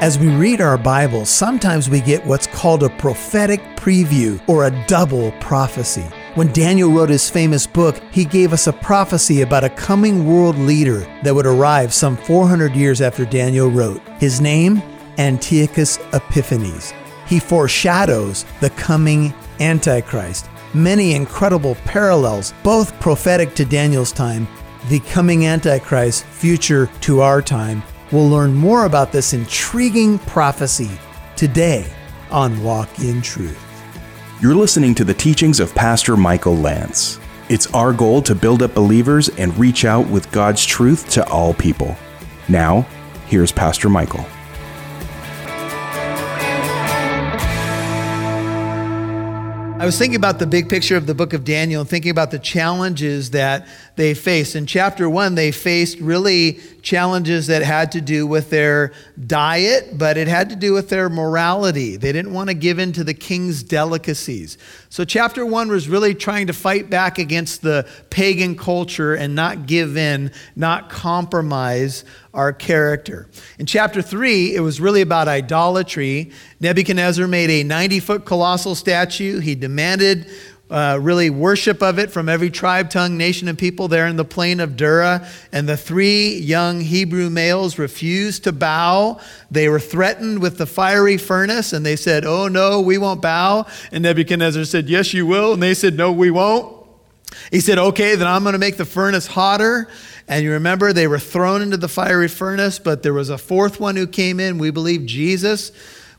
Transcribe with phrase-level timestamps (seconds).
[0.00, 4.86] As we read our Bible, sometimes we get what's called a prophetic preview or a
[4.86, 6.06] double prophecy.
[6.36, 10.56] When Daniel wrote his famous book, he gave us a prophecy about a coming world
[10.56, 14.00] leader that would arrive some 400 years after Daniel wrote.
[14.20, 14.80] His name?
[15.18, 16.94] Antiochus Epiphanes.
[17.26, 20.48] He foreshadows the coming Antichrist.
[20.74, 24.46] Many incredible parallels, both prophetic to Daniel's time,
[24.90, 30.90] the coming Antichrist, future to our time, We'll learn more about this intriguing prophecy
[31.36, 31.86] today
[32.30, 33.62] on Walk in Truth.
[34.40, 37.20] You're listening to the teachings of Pastor Michael Lance.
[37.50, 41.52] It's our goal to build up believers and reach out with God's truth to all
[41.52, 41.96] people.
[42.48, 42.86] Now,
[43.26, 44.24] here's Pastor Michael.
[49.80, 52.32] I was thinking about the big picture of the book of Daniel and thinking about
[52.32, 53.64] the challenges that
[53.98, 54.54] they faced.
[54.54, 58.92] In chapter one, they faced really challenges that had to do with their
[59.26, 61.96] diet, but it had to do with their morality.
[61.96, 64.56] They didn't want to give in to the king's delicacies.
[64.88, 69.66] So, chapter one was really trying to fight back against the pagan culture and not
[69.66, 73.28] give in, not compromise our character.
[73.58, 76.30] In chapter 3, it was really about idolatry.
[76.60, 79.40] Nebuchadnezzar made a 90 foot colossal statue.
[79.40, 80.30] He demanded
[80.70, 84.24] uh, really worship of it from every tribe, tongue, nation, and people there in the
[84.24, 85.26] plain of Dura.
[85.50, 89.20] And the three young Hebrew males refused to bow.
[89.50, 93.66] They were threatened with the fiery furnace, and they said, Oh, no, we won't bow.
[93.92, 95.54] And Nebuchadnezzar said, Yes, you will.
[95.54, 96.76] And they said, No, we won't.
[97.50, 99.88] He said, Okay, then I'm going to make the furnace hotter.
[100.28, 103.80] And you remember they were thrown into the fiery furnace, but there was a fourth
[103.80, 105.72] one who came in, we believe Jesus,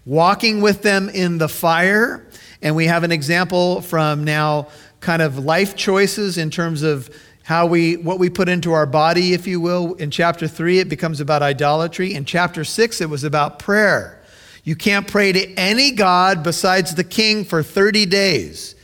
[0.04, 2.26] walking with them in the fire.
[2.62, 4.68] And we have an example from now
[5.00, 7.10] kind of life choices in terms of
[7.44, 10.90] how we what we put into our body if you will in chapter 3 it
[10.90, 14.22] becomes about idolatry in chapter 6 it was about prayer
[14.66, 18.76] you can't pray to any god besides the king for 30 days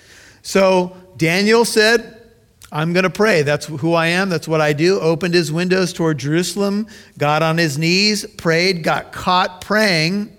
[0.41, 2.15] so daniel said
[2.71, 3.41] I'm going to pray.
[3.41, 4.27] That's who I am.
[4.27, 4.99] That's what I do.
[4.99, 6.87] Opened his windows toward Jerusalem,
[7.17, 10.35] got on his knees, prayed, got caught praying,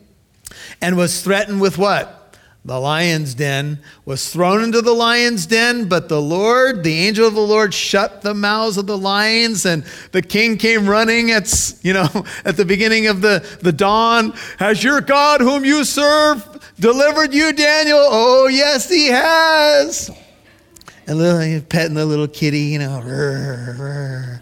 [0.82, 2.25] and was threatened with what?
[2.66, 3.78] The lion's den.
[4.04, 8.22] Was thrown into the lion's den, but the Lord, the angel of the Lord, shut
[8.22, 12.08] the mouths of the lions, and the king came running at, you know,
[12.44, 14.34] at the beginning of the, the dawn.
[14.58, 16.44] Has your God, whom you serve,
[16.78, 18.00] delivered you, Daniel?
[18.02, 20.10] Oh, yes, he has
[21.06, 24.38] and little, petting the little kitty, you know.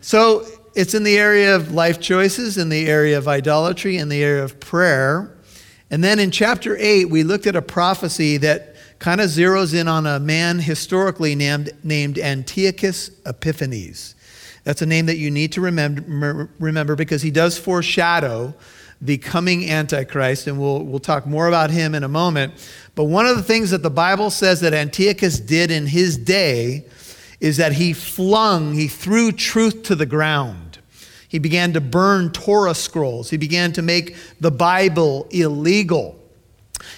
[0.00, 4.22] So it's in the area of life choices, in the area of idolatry, in the
[4.22, 5.34] area of prayer.
[5.90, 9.88] And then in chapter 8, we looked at a prophecy that kind of zeroes in
[9.88, 14.14] on a man historically named, named Antiochus Epiphanes.
[14.64, 18.54] That's a name that you need to remember, remember because he does foreshadow
[19.00, 22.52] the coming Antichrist, and we'll, we'll talk more about him in a moment.
[22.94, 26.84] But one of the things that the Bible says that Antiochus did in his day
[27.40, 30.67] is that he flung, he threw truth to the ground.
[31.28, 36.18] He began to burn Torah scrolls, he began to make the Bible illegal.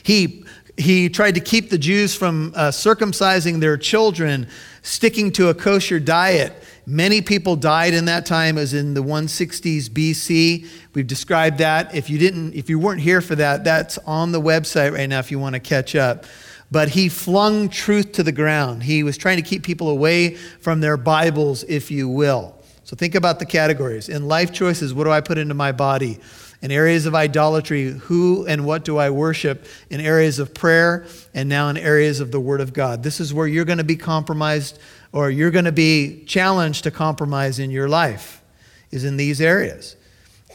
[0.02, 0.44] He
[0.76, 4.48] he tried to keep the Jews from uh, circumcising their children,
[4.82, 6.54] sticking to a kosher diet.
[6.86, 10.66] Many people died in that time, as in the 160s BC.
[10.94, 11.94] We've described that.
[11.94, 15.18] If you didn't, if you weren't here for that, that's on the website right now
[15.18, 16.24] if you want to catch up.
[16.70, 18.82] But he flung truth to the ground.
[18.82, 22.59] He was trying to keep people away from their Bibles, if you will.
[22.90, 24.08] So think about the categories.
[24.08, 26.18] In life choices, what do I put into my body?
[26.60, 29.64] In areas of idolatry, who and what do I worship?
[29.90, 33.04] In areas of prayer, and now in areas of the Word of God.
[33.04, 34.80] This is where you're going to be compromised
[35.12, 38.42] or you're going to be challenged to compromise in your life
[38.90, 39.94] is in these areas.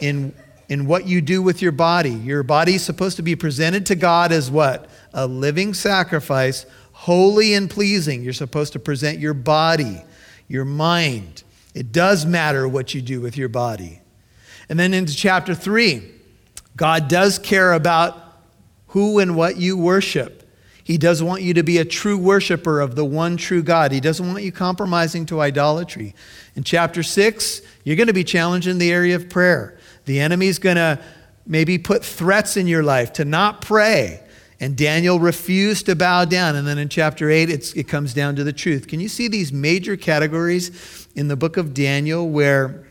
[0.01, 0.35] In,
[0.67, 2.09] in what you do with your body.
[2.11, 4.89] Your body is supposed to be presented to God as what?
[5.13, 8.25] A living sacrifice, holy and pleasing.
[8.25, 10.01] You're supposed to present your body,
[10.49, 11.44] your mind.
[11.75, 14.01] It does matter what you do with your body.
[14.69, 16.09] And then into chapter 3,
[16.75, 18.17] God does care about
[18.87, 20.49] who and what you worship.
[20.85, 23.91] He does want you to be a true worshiper of the one true God.
[23.91, 26.15] He doesn't want you compromising to idolatry.
[26.55, 29.77] In chapter 6, you're going to be challenged in the area of prayer.
[30.05, 31.03] The enemy's going to
[31.45, 34.23] maybe put threats in your life to not pray.
[34.65, 36.55] And Daniel refused to bow down.
[36.55, 38.87] And then in chapter 8, it comes down to the truth.
[38.87, 42.87] Can you see these major categories in the book of Daniel where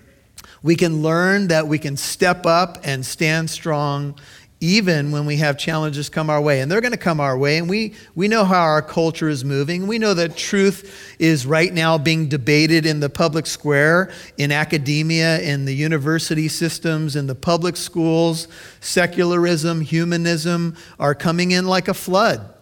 [0.62, 4.14] we can learn that we can step up and stand strong
[4.60, 6.60] even when we have challenges come our way.
[6.60, 7.58] And they're going to come our way.
[7.58, 9.86] And we, we know how our culture is moving.
[9.86, 15.40] We know that truth is right now being debated in the public square, in academia,
[15.40, 18.48] in the university systems, in the public schools.
[18.80, 22.54] Secularism, humanism are coming in like a flood.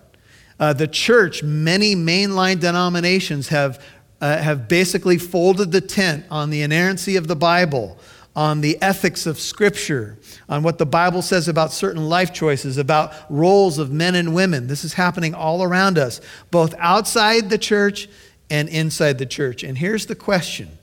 [0.58, 3.84] Uh, the church, many mainline denominations have,
[4.20, 7.98] uh, have basically folded the tent on the inerrancy of the Bible,
[8.34, 10.18] on the ethics of Scripture,
[10.48, 14.66] on what the Bible says about certain life choices, about roles of men and women.
[14.68, 16.20] This is happening all around us,
[16.50, 18.08] both outside the church
[18.48, 19.62] and inside the church.
[19.62, 20.78] And here's the question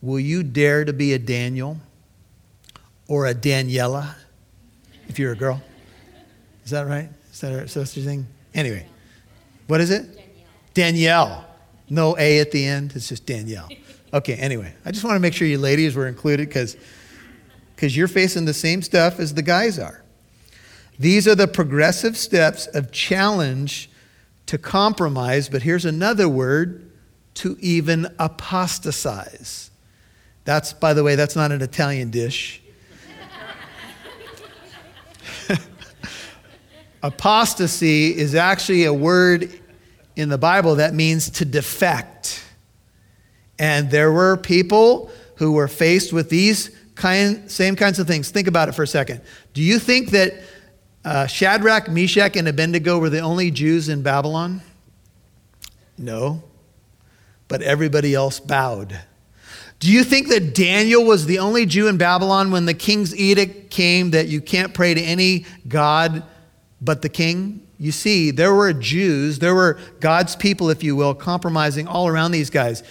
[0.00, 1.78] Will you dare to be a Daniel
[3.08, 4.14] or a Daniela
[5.08, 5.60] if you're a girl?
[6.64, 7.08] Is that right?
[7.32, 8.26] Is that a thing?
[8.54, 8.86] Anyway.
[9.68, 10.02] What is it?
[10.74, 11.26] Danielle.
[11.26, 11.44] Danielle.
[11.90, 12.92] No A at the end.
[12.94, 13.68] It's just Danielle.
[14.12, 16.76] Okay, anyway, I just want to make sure you ladies were included because
[17.78, 20.02] because you're facing the same stuff as the guys are.
[20.98, 23.88] These are the progressive steps of challenge
[24.46, 26.90] to compromise, but here's another word
[27.34, 29.70] to even apostatize.
[30.44, 32.60] That's, by the way, that's not an Italian dish.
[37.04, 39.52] Apostasy is actually a word
[40.16, 42.42] in the Bible that means to defect.
[43.58, 48.30] And there were people who were faced with these kind, same kinds of things.
[48.30, 49.20] Think about it for a second.
[49.54, 50.34] Do you think that
[51.04, 54.60] uh, Shadrach, Meshach, and Abednego were the only Jews in Babylon?
[55.96, 56.42] No.
[57.48, 58.98] But everybody else bowed.
[59.80, 63.70] Do you think that Daniel was the only Jew in Babylon when the king's edict
[63.70, 66.24] came that you can't pray to any God
[66.80, 67.64] but the king?
[67.78, 72.32] You see, there were Jews, there were God's people, if you will, compromising all around
[72.32, 72.82] these guys.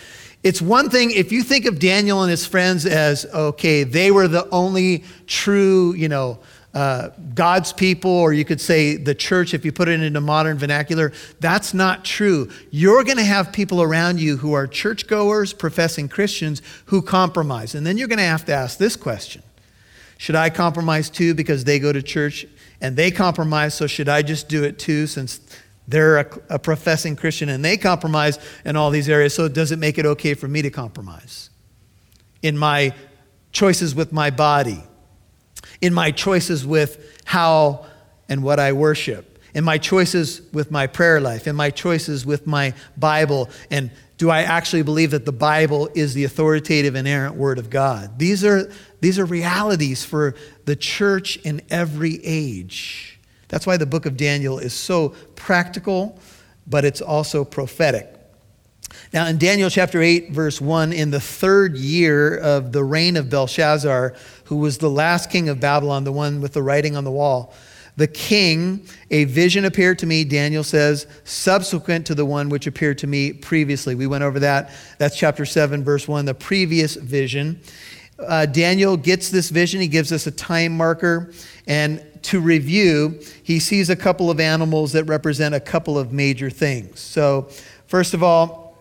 [0.44, 4.28] It's one thing if you think of Daniel and his friends as, okay, they were
[4.28, 6.40] the only true, you know,
[6.74, 10.60] uh, God's people, or you could say the church if you put it into modern
[10.60, 11.12] vernacular.
[11.40, 12.52] That's not true.
[12.70, 17.74] You're going to have people around you who are churchgoers, professing Christians, who compromise.
[17.74, 19.42] And then you're going to have to ask this question
[20.20, 22.46] Should I compromise too because they go to church
[22.80, 25.40] and they compromise, so should I just do it too since
[25.88, 29.34] they're a, a, professing Christian and they compromise in all these areas?
[29.34, 31.50] So does it make it okay for me to compromise
[32.42, 32.94] in my
[33.52, 34.84] choices with my body,
[35.82, 37.86] in my choices with how
[38.30, 42.46] and what I worship, in my choices with my prayer life, in my choices with
[42.46, 47.36] my Bible, and do I actually believe that the Bible is the authoritative, and inerrant
[47.36, 48.18] Word of God?
[48.18, 50.36] These are, these are realities for
[50.66, 53.17] the church in every age.
[53.48, 56.20] That's why the book of Daniel is so practical,
[56.66, 58.14] but it's also prophetic.
[59.14, 63.30] Now, in Daniel chapter 8, verse 1, in the third year of the reign of
[63.30, 64.16] Belshazzar,
[64.46, 67.54] who was the last king of Babylon, the one with the writing on the wall,
[67.96, 73.00] the king, a vision appeared to me, Daniel says, subsequent to the one which appeared
[73.00, 73.96] to me previously.
[73.96, 74.72] We went over that.
[75.00, 77.60] That's chapter 7, verse 1, the previous vision.
[78.20, 79.82] Uh, Daniel gets this vision.
[79.82, 81.32] He gives us a time marker.
[81.68, 86.50] And to review, he sees a couple of animals that represent a couple of major
[86.50, 87.00] things.
[87.00, 87.50] So,
[87.88, 88.78] first of all,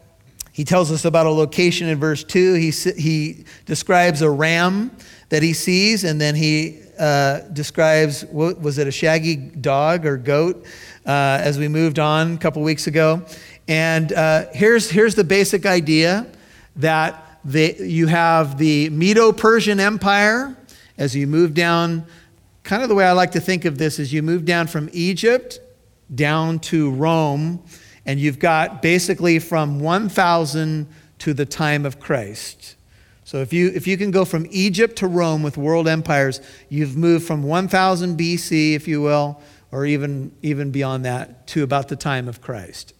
[0.53, 2.55] he tells us about a location in verse 2.
[2.55, 4.91] He, he describes a ram
[5.29, 10.17] that he sees, and then he uh, describes what, was it a shaggy dog or
[10.17, 10.65] goat
[11.05, 13.23] uh, as we moved on a couple weeks ago.
[13.69, 16.27] And uh, here's, here's the basic idea
[16.77, 20.57] that the, you have the Medo Persian Empire
[20.97, 22.07] as you move down.
[22.67, 24.91] Kind of the way I like to think of this is you move down from
[24.93, 25.61] Egypt
[26.13, 27.63] down to Rome,
[28.05, 30.89] and you've got basically from 1000
[31.21, 32.75] to the time of Christ.
[33.23, 36.97] So if you, if you can go from Egypt to Rome with world empires, you've
[36.97, 41.95] moved from 1000 BC, if you will, or even, even beyond that, to about the
[41.95, 42.95] time of Christ.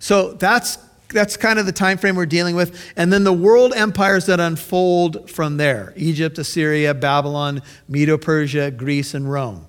[0.00, 0.78] So that's,
[1.12, 2.92] that's kind of the time frame we're dealing with.
[2.96, 9.14] And then the world empires that unfold from there Egypt, Assyria, Babylon, Medo Persia, Greece,
[9.14, 9.66] and Rome.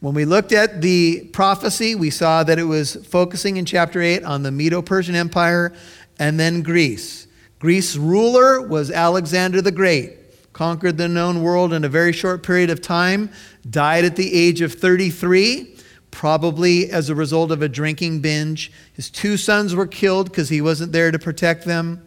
[0.00, 4.24] When we looked at the prophecy, we saw that it was focusing in chapter 8
[4.24, 5.72] on the Medo Persian Empire
[6.18, 7.26] and then Greece.
[7.58, 12.68] Greece's ruler was Alexander the Great, conquered the known world in a very short period
[12.68, 13.30] of time,
[13.68, 15.75] died at the age of 33,
[16.16, 18.72] probably as a result of a drinking binge.
[18.94, 22.06] His two sons were killed because he wasn't there to protect them,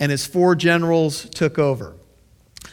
[0.00, 1.94] and his four generals took over.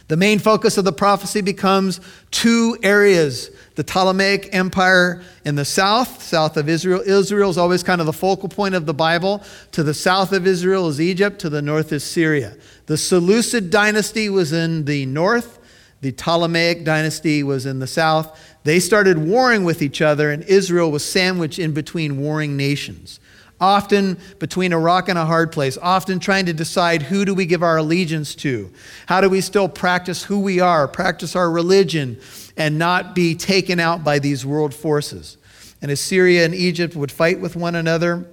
[0.07, 1.99] The main focus of the prophecy becomes
[2.31, 7.01] two areas the Ptolemaic Empire in the south, south of Israel.
[7.05, 9.43] Israel is always kind of the focal point of the Bible.
[9.73, 12.55] To the south of Israel is Egypt, to the north is Syria.
[12.85, 15.56] The Seleucid dynasty was in the north,
[16.01, 18.39] The Ptolemaic dynasty was in the south.
[18.63, 23.19] They started warring with each other, and Israel was sandwiched in between warring nations
[23.59, 27.45] often between a rock and a hard place, often trying to decide who do we
[27.45, 28.71] give our allegiance to?
[29.07, 32.19] How do we still practice who we are, practice our religion,
[32.55, 35.37] and not be taken out by these world forces?
[35.81, 38.25] And as Syria and Egypt would fight with one another,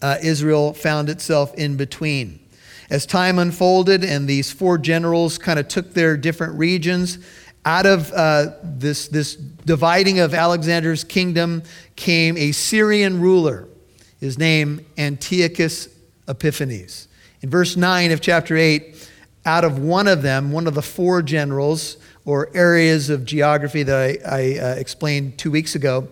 [0.00, 2.40] uh, Israel found itself in between.
[2.90, 7.18] As time unfolded and these four generals kind of took their different regions,
[7.64, 11.62] out of uh, this, this dividing of Alexander's kingdom
[11.96, 13.68] came a Syrian ruler
[14.20, 15.88] his name Antiochus
[16.26, 17.08] Epiphanes.
[17.40, 19.10] In verse 9 of chapter 8,
[19.46, 23.96] out of one of them, one of the four generals or areas of geography that
[23.96, 26.08] I, I uh, explained two weeks ago,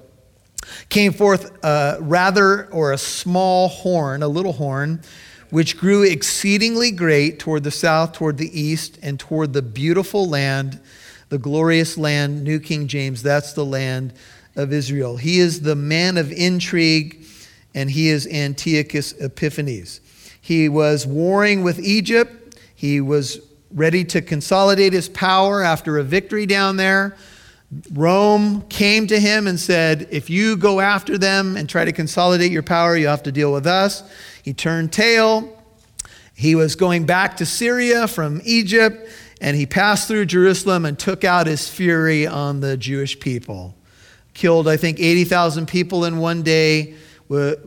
[0.89, 5.03] came forth uh, rather or a small horn, a little horn,
[5.51, 10.81] which grew exceedingly great toward the south, toward the east, and toward the beautiful land,
[11.29, 14.13] the glorious land, New King James, that's the land
[14.57, 15.17] of Israel.
[15.17, 17.25] He is the man of intrigue
[17.75, 20.01] and he is Antiochus Epiphanes.
[20.41, 22.59] He was warring with Egypt.
[22.75, 27.17] He was ready to consolidate his power after a victory down there.
[27.93, 32.53] Rome came to him and said, If you go after them and try to consolidate
[32.53, 34.03] your power, you have to deal with us.
[34.43, 35.53] He turned tail.
[36.35, 39.09] He was going back to Syria from Egypt,
[39.41, 43.75] and he passed through Jerusalem and took out his fury on the Jewish people.
[44.35, 46.95] Killed, I think, 80,000 people in one day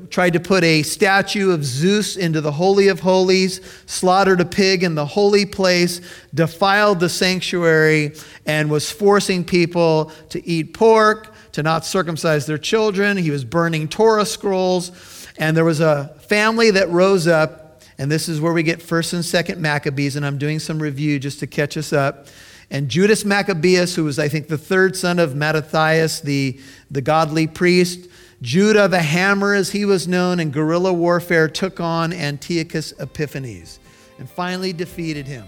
[0.10, 4.84] tried to put a statue of Zeus into the Holy of Holies, slaughtered a pig
[4.84, 6.00] in the holy place,
[6.34, 13.18] defiled the sanctuary, and was forcing people to eat pork, to not circumcise their children.
[13.18, 15.28] He was burning Torah scrolls.
[15.38, 19.14] And there was a family that rose up, and this is where we get 1st
[19.14, 22.28] and 2nd Maccabees, and I'm doing some review just to catch us up.
[22.72, 26.60] And Judas Maccabeus, who was, I think, the third son of Mattathias, the,
[26.92, 28.09] the godly priest,
[28.42, 33.80] Judah the Hammer, as he was known, in guerrilla warfare took on Antiochus Epiphanes
[34.18, 35.46] and finally defeated him.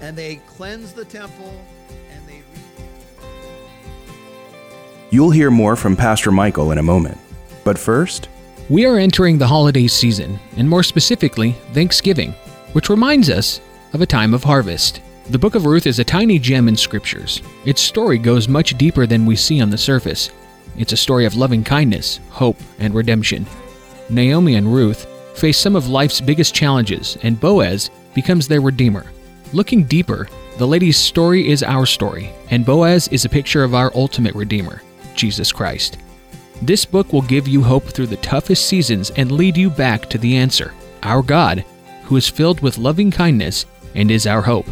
[0.00, 1.54] And they cleansed the temple
[2.10, 2.42] and they.
[5.10, 7.16] You'll hear more from Pastor Michael in a moment.
[7.62, 8.28] But first,
[8.68, 12.32] we are entering the holiday season, and more specifically, Thanksgiving,
[12.72, 13.60] which reminds us
[13.92, 15.00] of a time of harvest.
[15.30, 17.40] The book of Ruth is a tiny gem in scriptures.
[17.64, 20.30] Its story goes much deeper than we see on the surface.
[20.76, 23.46] It's a story of loving kindness, hope, and redemption.
[24.10, 29.06] Naomi and Ruth face some of life's biggest challenges, and Boaz becomes their redeemer.
[29.52, 30.28] Looking deeper,
[30.58, 34.82] the lady's story is our story, and Boaz is a picture of our ultimate redeemer,
[35.14, 35.98] Jesus Christ.
[36.62, 40.18] This book will give you hope through the toughest seasons and lead you back to
[40.18, 41.64] the answer, our God,
[42.04, 44.66] who is filled with loving kindness and is our hope.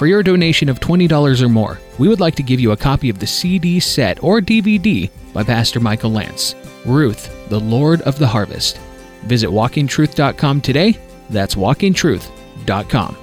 [0.00, 3.10] For your donation of $20 or more, we would like to give you a copy
[3.10, 6.54] of the CD set or DVD by Pastor Michael Lance,
[6.86, 8.78] Ruth, the Lord of the Harvest.
[9.24, 10.98] Visit walkintruth.com today.
[11.28, 13.16] That's walkintruth.com.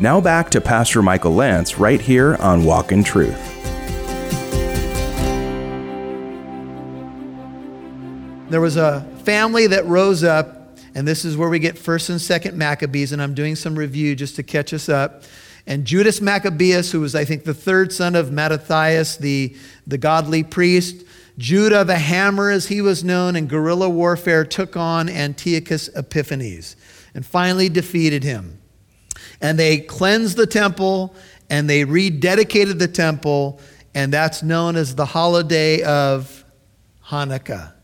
[0.00, 3.52] Now back to Pastor Michael Lance right here on Walk in Truth.
[8.48, 12.18] There was a family that rose up, and this is where we get 1st and
[12.18, 15.22] 2nd Maccabees, and I'm doing some review just to catch us up.
[15.66, 19.56] And Judas Maccabeus, who was, I think, the third son of Mattathias, the,
[19.86, 21.04] the godly priest,
[21.38, 26.76] Judah the Hammer, as he was known, in guerrilla warfare took on Antiochus Epiphanes
[27.14, 28.58] and finally defeated him.
[29.40, 31.14] And they cleansed the temple
[31.50, 33.60] and they rededicated the temple,
[33.94, 36.44] and that's known as the holiday of
[37.06, 37.75] Hanukkah.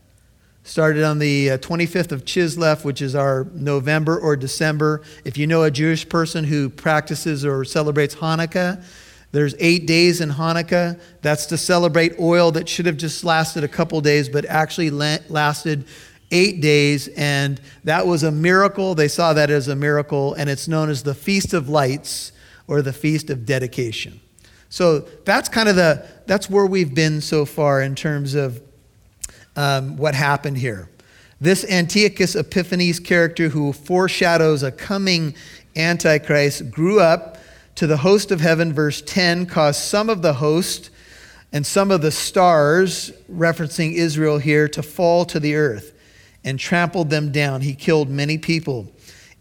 [0.73, 5.03] Started on the 25th uh, of Chislev, which is our November or December.
[5.23, 8.83] If you know a Jewish person who practices or celebrates Hanukkah,
[9.31, 10.99] there's eight days in Hanukkah.
[11.21, 15.85] That's to celebrate oil that should have just lasted a couple days, but actually lasted
[16.31, 17.07] eight days.
[17.09, 18.95] And that was a miracle.
[18.95, 22.31] They saw that as a miracle, and it's known as the Feast of Lights
[22.65, 24.19] or the Feast of Dedication.
[24.69, 28.59] So that's kind of the, that's where we've been so far in terms of
[29.55, 30.89] um, what happened here.
[31.39, 35.35] This Antiochus Epiphanes character, who foreshadows a coming
[35.75, 37.37] Antichrist, grew up
[37.75, 40.89] to the host of heaven, verse 10, caused some of the host
[41.51, 45.93] and some of the stars, referencing Israel here, to fall to the earth
[46.43, 47.61] and trampled them down.
[47.61, 48.91] He killed many people.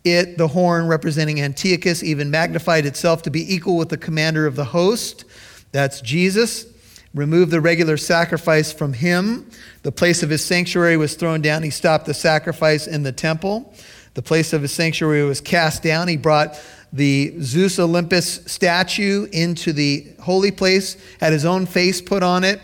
[0.04, 4.56] It, the horn representing Antiochus, even magnified itself to be equal with the commander of
[4.56, 5.24] the host.
[5.70, 6.71] That's Jesus
[7.14, 9.50] removed the regular sacrifice from him.
[9.82, 11.62] The place of his sanctuary was thrown down.
[11.62, 13.74] He stopped the sacrifice in the temple.
[14.14, 16.08] The place of his sanctuary was cast down.
[16.08, 16.58] He brought
[16.92, 22.60] the Zeus Olympus statue into the holy place, had his own face put on it,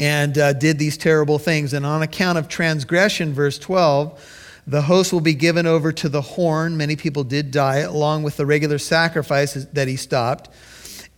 [0.00, 1.72] and uh, did these terrible things.
[1.72, 4.36] And on account of transgression, verse 12,
[4.66, 6.76] the host will be given over to the horn.
[6.76, 10.50] Many people did die, along with the regular sacrifices that he stopped.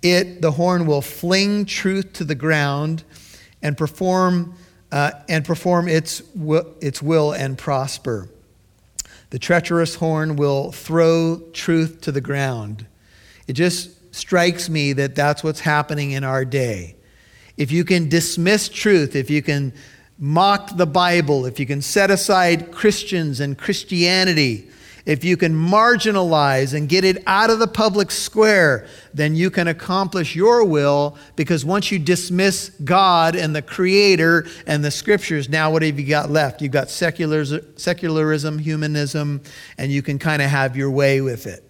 [0.02, 3.04] It, the horn, will fling truth to the ground
[3.62, 4.54] and perform,
[4.90, 6.22] uh, and perform its,
[6.80, 8.28] its will and prosper.
[9.30, 12.86] The treacherous horn will throw truth to the ground.
[13.46, 16.96] It just strikes me that that's what's happening in our day.
[17.56, 19.72] If you can dismiss truth, if you can
[20.18, 24.68] mock the Bible, if you can set aside Christians and Christianity,
[25.06, 29.68] if you can marginalize and get it out of the public square, then you can
[29.68, 35.70] accomplish your will because once you dismiss God and the Creator and the Scriptures, now
[35.70, 36.62] what have you got left?
[36.62, 39.42] You've got secularism, humanism,
[39.78, 41.64] and you can kind of have your way with it.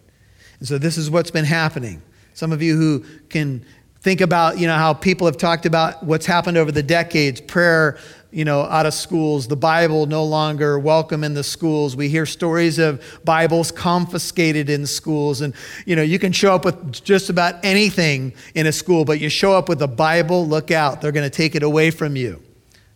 [0.58, 2.02] And so this is what's been happening.
[2.34, 3.64] Some of you who can
[4.02, 7.99] think about, you know, how people have talked about what's happened over the decades, prayer
[8.32, 11.96] you know, out of schools, the Bible no longer welcome in the schools.
[11.96, 15.40] We hear stories of Bibles confiscated in schools.
[15.40, 19.20] And, you know, you can show up with just about anything in a school, but
[19.20, 22.14] you show up with a Bible, look out, they're going to take it away from
[22.14, 22.40] you.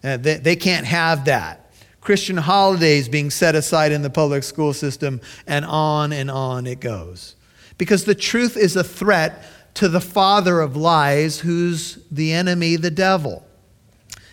[0.05, 1.73] Uh, they, they can't have that.
[2.01, 6.79] Christian holidays being set aside in the public school system, and on and on it
[6.79, 7.35] goes.
[7.79, 9.43] Because the truth is a threat
[9.75, 13.44] to the father of lies, who's the enemy, the devil.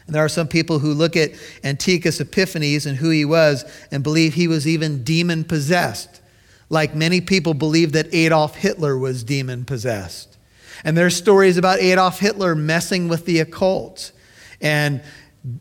[0.05, 1.31] And there are some people who look at
[1.63, 6.21] Antiochus Epiphanes and who he was and believe he was even demon possessed,
[6.69, 10.37] like many people believe that Adolf Hitler was demon possessed.
[10.83, 14.11] And there's stories about Adolf Hitler messing with the occult
[14.59, 15.01] and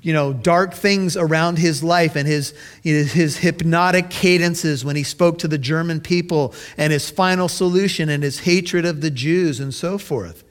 [0.02, 5.38] you know dark things around his life and his his hypnotic cadences when he spoke
[5.38, 9.73] to the German people and his final solution and his hatred of the Jews and
[9.73, 10.44] so forth.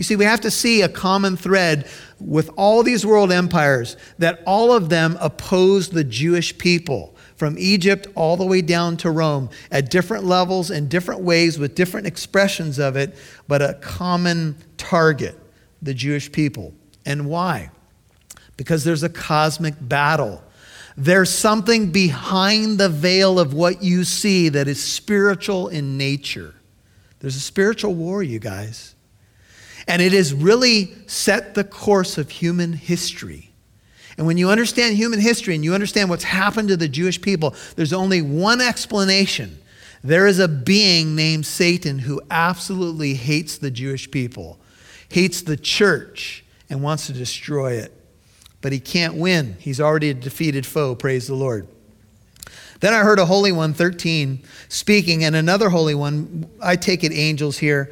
[0.00, 1.86] You see, we have to see a common thread
[2.18, 8.06] with all these world empires that all of them oppose the Jewish people from Egypt
[8.14, 12.78] all the way down to Rome at different levels and different ways with different expressions
[12.78, 13.14] of it,
[13.46, 15.38] but a common target
[15.82, 16.72] the Jewish people.
[17.04, 17.68] And why?
[18.56, 20.42] Because there's a cosmic battle.
[20.96, 26.54] There's something behind the veil of what you see that is spiritual in nature.
[27.18, 28.94] There's a spiritual war, you guys.
[29.90, 33.50] And it has really set the course of human history.
[34.16, 37.56] And when you understand human history and you understand what's happened to the Jewish people,
[37.74, 39.58] there's only one explanation.
[40.04, 44.60] There is a being named Satan who absolutely hates the Jewish people,
[45.08, 47.92] hates the church, and wants to destroy it.
[48.60, 49.56] But he can't win.
[49.58, 51.66] He's already a defeated foe, praise the Lord.
[52.78, 57.12] Then I heard a Holy One, 13, speaking, and another Holy One, I take it
[57.12, 57.90] angels here,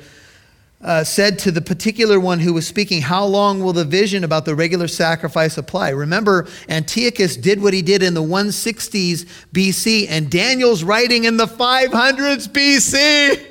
[0.80, 4.44] uh, said to the particular one who was speaking, How long will the vision about
[4.44, 5.90] the regular sacrifice apply?
[5.90, 11.46] Remember, Antiochus did what he did in the 160s BC, and Daniel's writing in the
[11.46, 13.44] 500s BC,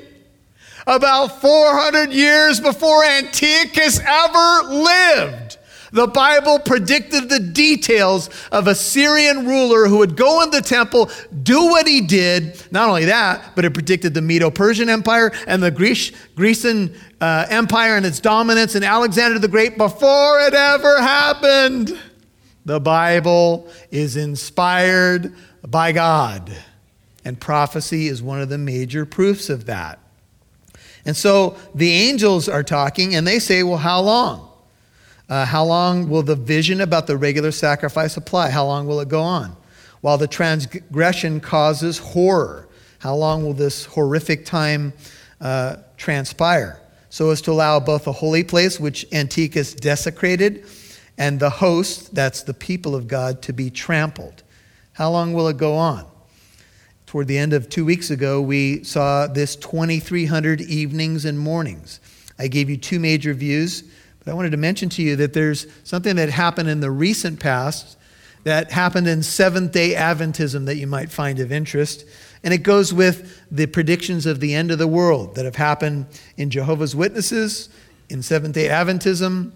[0.86, 5.58] about 400 years before Antiochus ever lived.
[5.92, 11.10] The Bible predicted the details of a Syrian ruler who would go in the temple,
[11.42, 12.62] do what he did.
[12.70, 17.46] Not only that, but it predicted the Medo Persian Empire and the Greece, Grecian uh,
[17.48, 21.98] Empire and its dominance and Alexander the Great before it ever happened.
[22.64, 25.34] The Bible is inspired
[25.66, 26.54] by God,
[27.24, 29.98] and prophecy is one of the major proofs of that.
[31.06, 34.47] And so the angels are talking, and they say, Well, how long?
[35.28, 38.50] Uh, how long will the vision about the regular sacrifice apply?
[38.50, 39.54] How long will it go on?
[40.00, 42.68] While the transgression causes horror,
[43.00, 44.92] how long will this horrific time
[45.40, 46.80] uh, transpire?
[47.10, 50.64] So as to allow both the holy place, which Antiochus desecrated,
[51.18, 54.42] and the host, that's the people of God, to be trampled.
[54.92, 56.06] How long will it go on?
[57.06, 62.00] Toward the end of two weeks ago, we saw this 2,300 evenings and mornings.
[62.38, 63.84] I gave you two major views
[64.28, 67.96] I wanted to mention to you that there's something that happened in the recent past
[68.44, 72.04] that happened in Seventh day Adventism that you might find of interest.
[72.44, 76.06] And it goes with the predictions of the end of the world that have happened
[76.36, 77.68] in Jehovah's Witnesses,
[78.08, 79.52] in Seventh day Adventism,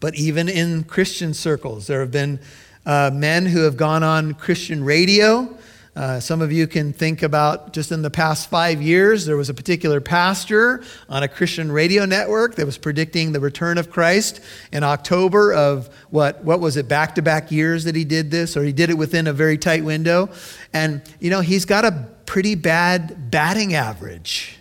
[0.00, 1.86] but even in Christian circles.
[1.86, 2.40] There have been
[2.84, 5.56] uh, men who have gone on Christian radio
[5.98, 9.48] uh, some of you can think about just in the past five years, there was
[9.48, 14.40] a particular pastor on a Christian radio network that was predicting the return of Christ
[14.70, 18.56] in October of what, what was it, back to back years that he did this,
[18.56, 20.30] or he did it within a very tight window.
[20.72, 24.56] And, you know, he's got a pretty bad batting average.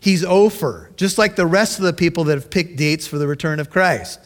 [0.00, 3.26] He's over, just like the rest of the people that have picked dates for the
[3.26, 4.20] return of Christ.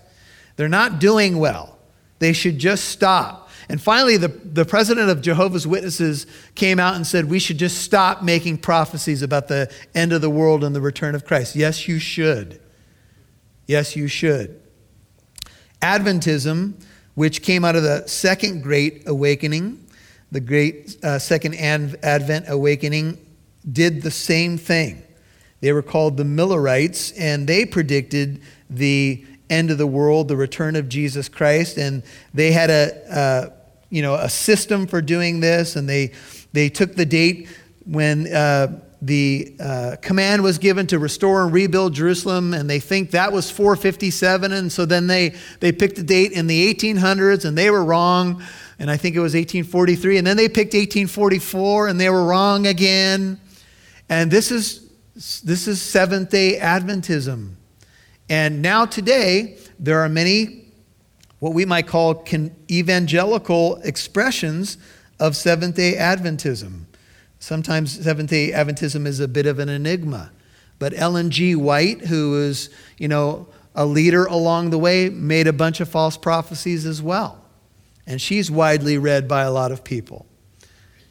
[0.57, 1.79] They're not doing well.
[2.19, 3.46] They should just stop.
[3.69, 7.79] And finally, the, the president of Jehovah's Witnesses came out and said, We should just
[7.79, 11.57] stop making prophecies about the end of the world and the return of Christ.
[11.57, 12.61] Yes, you should.
[13.67, 14.61] Yes, you should.
[15.83, 16.75] Adventism,
[17.15, 19.85] which came out of the second great awakening,
[20.31, 23.19] the great uh, second Advent awakening,
[23.71, 25.03] did the same thing.
[25.61, 30.77] They were called the Millerites, and they predicted the end of the world, the return
[30.77, 32.03] of Jesus Christ, and
[32.35, 33.53] they had a,
[33.91, 36.13] you know a system for doing this, and they
[36.53, 37.49] they took the date
[37.85, 38.33] when.
[38.33, 43.31] Uh, the uh, command was given to restore and rebuild Jerusalem, and they think that
[43.31, 44.53] was 457.
[44.53, 48.43] And so then they, they picked a date in the 1800s, and they were wrong.
[48.79, 50.19] And I think it was 1843.
[50.19, 53.39] And then they picked 1844, and they were wrong again.
[54.09, 57.55] And this is this is Seventh day Adventism.
[58.29, 60.66] And now, today, there are many
[61.39, 62.25] what we might call
[62.71, 64.79] evangelical expressions
[65.21, 66.85] of Seventh day Adventism.
[67.39, 70.33] Sometimes Seventh day Adventism is a bit of an enigma.
[70.79, 71.55] But Ellen G.
[71.55, 76.17] White, who is, you know, a leader along the way, made a bunch of false
[76.17, 77.43] prophecies as well.
[78.07, 80.27] And she's widely read by a lot of people.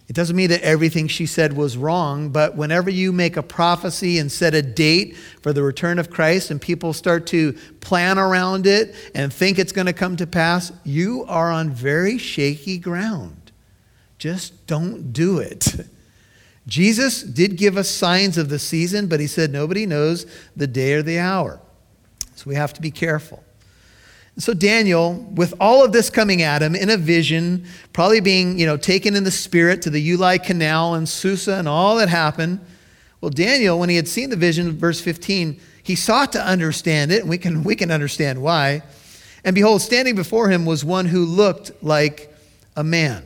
[0.08, 4.20] It doesn't mean that everything she said was wrong, but whenever you make a prophecy
[4.20, 8.68] and set a date for the return of Christ and people start to plan around
[8.68, 13.52] it and think it's going to come to pass, you are on very shaky ground.
[14.20, 15.76] Just don't do it.
[16.68, 20.94] Jesus did give us signs of the season, but he said nobody knows the day
[20.94, 21.60] or the hour.
[22.36, 23.44] So we have to be careful.
[24.38, 28.66] So Daniel, with all of this coming at him in a vision, probably being, you
[28.66, 32.60] know, taken in the spirit to the Ulai Canal and Susa and all that happened.
[33.22, 37.22] Well, Daniel, when he had seen the vision, verse 15, he sought to understand it,
[37.22, 38.84] and we can, we can understand why.
[39.46, 42.36] And behold, standing before him was one who looked like
[42.76, 43.26] a man.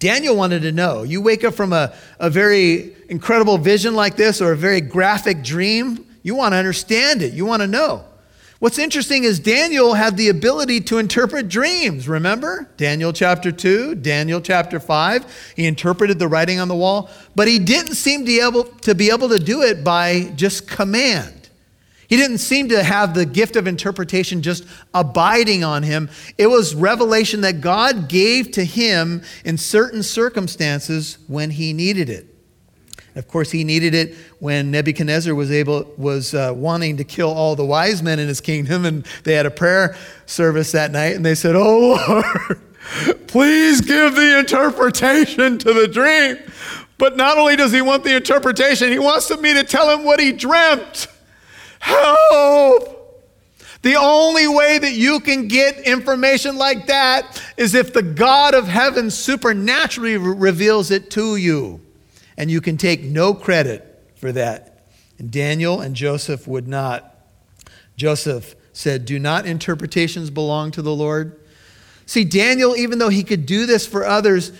[0.00, 1.02] Daniel wanted to know.
[1.02, 5.42] You wake up from a, a very incredible vision like this or a very graphic
[5.42, 7.32] dream, you want to understand it.
[7.32, 8.04] You want to know.
[8.60, 12.68] What's interesting is Daniel had the ability to interpret dreams, remember?
[12.76, 15.52] Daniel chapter 2, Daniel chapter 5.
[15.56, 18.94] He interpreted the writing on the wall, but he didn't seem to be able to,
[18.94, 21.48] be able to do it by just command.
[22.06, 26.10] He didn't seem to have the gift of interpretation just abiding on him.
[26.36, 32.29] It was revelation that God gave to him in certain circumstances when he needed it.
[33.20, 37.54] Of course, he needed it when Nebuchadnezzar was able was uh, wanting to kill all
[37.54, 41.24] the wise men in his kingdom, and they had a prayer service that night, and
[41.24, 46.38] they said, "Oh Lord, please give the interpretation to the dream."
[46.96, 50.18] But not only does he want the interpretation, he wants me to tell him what
[50.18, 51.06] he dreamt.
[51.78, 52.96] Help!
[53.82, 58.66] The only way that you can get information like that is if the God of
[58.66, 61.82] heaven supernaturally reveals it to you
[62.40, 64.86] and you can take no credit for that.
[65.18, 67.14] And Daniel and Joseph would not.
[67.96, 71.38] Joseph said, Do not interpretations belong to the Lord?
[72.06, 74.52] See, Daniel, even though he could do this for others,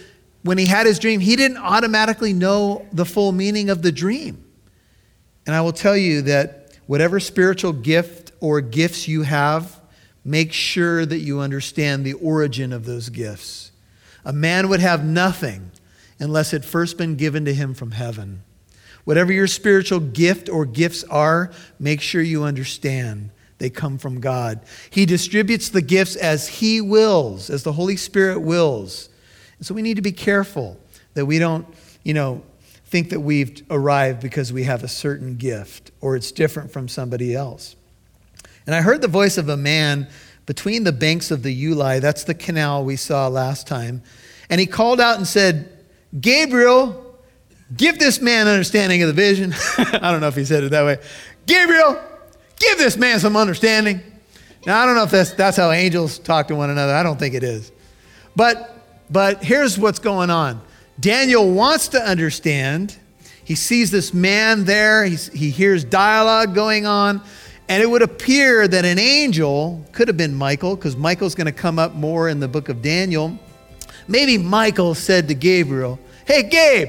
[0.42, 4.44] when he had his dream, he didn't automatically know the full meaning of the dream.
[5.46, 9.80] And I will tell you that whatever spiritual gift or gifts you have,
[10.22, 13.72] make sure that you understand the origin of those gifts.
[14.22, 15.70] A man would have nothing
[16.20, 18.42] unless it first been given to him from heaven.
[19.04, 23.30] Whatever your spiritual gift or gifts are, make sure you understand
[23.60, 24.60] they come from God.
[24.88, 29.10] He distributes the gifts as He wills, as the Holy Spirit wills.
[29.58, 30.78] And so we need to be careful
[31.12, 31.66] that we don't,
[32.02, 32.42] you know,
[32.86, 37.34] think that we've arrived because we have a certain gift or it's different from somebody
[37.34, 37.76] else.
[38.66, 40.08] And I heard the voice of a man
[40.46, 44.02] between the banks of the Ulai, that's the canal we saw last time,
[44.48, 45.70] and he called out and said,
[46.18, 47.14] Gabriel,
[47.76, 49.54] give this man understanding of the vision.
[49.78, 50.98] I don't know if he said it that way.
[51.46, 52.00] Gabriel,
[52.58, 54.00] give this man some understanding.
[54.66, 56.94] Now, I don't know if that's, that's how angels talk to one another.
[56.94, 57.72] I don't think it is.
[58.34, 58.76] But,
[59.10, 60.60] but here's what's going on
[60.98, 62.96] Daniel wants to understand.
[63.44, 67.20] He sees this man there, He's, he hears dialogue going on,
[67.68, 71.52] and it would appear that an angel could have been Michael, because Michael's going to
[71.52, 73.38] come up more in the book of Daniel
[74.10, 76.88] Maybe Michael said to Gabriel, Hey, Gabe,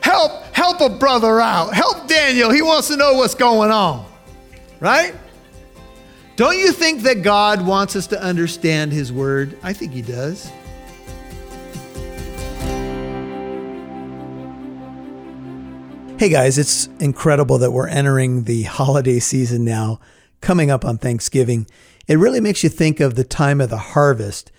[0.00, 1.74] help, help a brother out.
[1.74, 2.50] Help Daniel.
[2.50, 4.06] He wants to know what's going on.
[4.80, 5.14] Right?
[6.36, 9.58] Don't you think that God wants us to understand His Word?
[9.62, 10.50] I think He does.
[16.18, 20.00] Hey guys, it's incredible that we're entering the holiday season now,
[20.40, 21.66] coming up on Thanksgiving.
[22.06, 24.50] It really makes you think of the time of the harvest.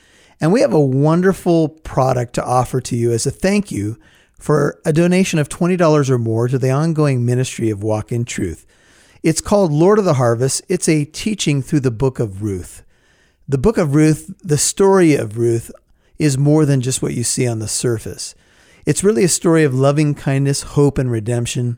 [0.42, 3.98] And we have a wonderful product to offer to you as a thank you
[4.40, 8.66] for a donation of $20 or more to the ongoing ministry of Walk in Truth.
[9.22, 10.62] It's called Lord of the Harvest.
[10.70, 12.84] It's a teaching through the book of Ruth.
[13.50, 15.72] The book of Ruth, the story of Ruth,
[16.18, 18.34] is more than just what you see on the surface.
[18.86, 21.78] It's really a story of loving kindness, hope, and redemption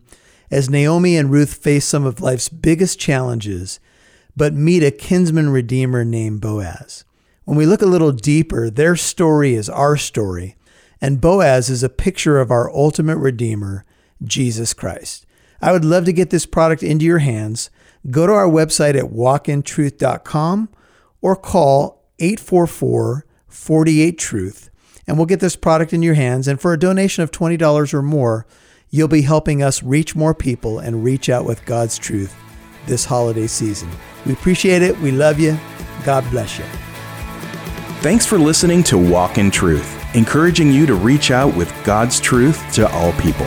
[0.52, 3.80] as Naomi and Ruth face some of life's biggest challenges,
[4.36, 7.06] but meet a kinsman redeemer named Boaz.
[7.52, 10.56] When we look a little deeper, their story is our story,
[11.02, 13.84] and Boaz is a picture of our ultimate redeemer,
[14.24, 15.26] Jesus Christ.
[15.62, 17.70] I would love to get this product into your hands.
[18.10, 20.70] Go to our website at walkintruth.com
[21.20, 24.70] or call 844 48 Truth
[25.06, 26.48] and we'll get this product in your hands.
[26.48, 28.46] And for a donation of $20 or more,
[28.92, 32.34] you'll be helping us reach more people and reach out with God's truth
[32.86, 33.90] this holiday season.
[34.26, 34.98] We appreciate it.
[35.00, 35.60] We love you.
[36.06, 36.91] God bless you.
[38.02, 42.74] Thanks for listening to Walk in Truth, encouraging you to reach out with God's truth
[42.74, 43.46] to all people.